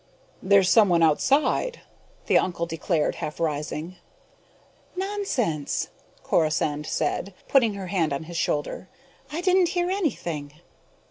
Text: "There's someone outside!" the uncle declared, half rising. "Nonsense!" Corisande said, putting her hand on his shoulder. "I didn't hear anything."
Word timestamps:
"There's 0.41 0.67
someone 0.67 1.03
outside!" 1.03 1.81
the 2.25 2.35
uncle 2.39 2.65
declared, 2.65 3.17
half 3.21 3.39
rising. 3.39 3.97
"Nonsense!" 4.95 5.89
Corisande 6.23 6.87
said, 6.89 7.35
putting 7.47 7.75
her 7.75 7.85
hand 7.85 8.11
on 8.11 8.23
his 8.23 8.35
shoulder. 8.35 8.89
"I 9.31 9.41
didn't 9.41 9.69
hear 9.77 9.91
anything." 9.91 10.53